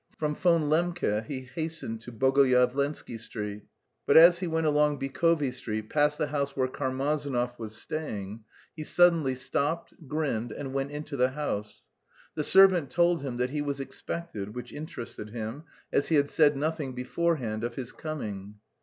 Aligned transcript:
From 0.17 0.33
Von 0.33 0.63
Lembke 0.67 1.23
he 1.27 1.41
hastened 1.41 2.01
to 2.01 2.11
Bogoyavlensky 2.11 3.19
Street, 3.19 3.67
but 4.07 4.17
as 4.17 4.39
he 4.39 4.47
went 4.47 4.65
along 4.65 4.97
Bykovy 4.97 5.51
Street, 5.53 5.91
past 5.91 6.17
the 6.17 6.25
house 6.29 6.57
where 6.57 6.67
Karmazinov 6.67 7.51
was 7.59 7.75
staying, 7.77 8.43
he 8.75 8.83
suddenly 8.83 9.35
stopped, 9.35 9.93
grinned, 10.07 10.51
and 10.51 10.73
went 10.73 10.89
into 10.89 11.15
the 11.15 11.29
house. 11.29 11.83
The 12.33 12.43
servant 12.43 12.89
told 12.89 13.21
him 13.21 13.37
that 13.37 13.51
he 13.51 13.61
was 13.61 13.79
expected, 13.79 14.55
which 14.55 14.73
interested 14.73 15.29
him, 15.29 15.65
as 15.93 16.07
he 16.07 16.15
had 16.15 16.31
said 16.31 16.57
nothing 16.57 16.93
beforehand 16.95 17.63
of 17.63 17.75
his 17.75 17.91
coming. 17.91 18.55